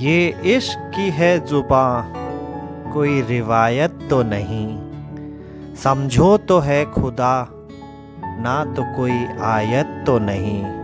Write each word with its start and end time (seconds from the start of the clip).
ये 0.00 0.40
इश्क 0.44 0.92
की 0.94 1.10
है 1.10 1.46
जुबा। 1.46 2.12
कोई 2.92 3.22
रिवायत 3.22 3.98
तो 4.10 4.22
नहीं। 4.22 4.78
समझो 5.74 6.38
तो 6.38 6.58
है 6.58 6.84
खुदा, 6.84 7.48
ना 8.24 8.64
तो 8.64 8.96
कोई 8.96 9.26
आयत 9.40 10.04
तो 10.06 10.18
नहीं। 10.18 10.81